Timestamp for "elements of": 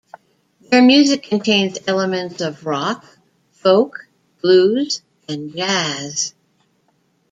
1.85-2.65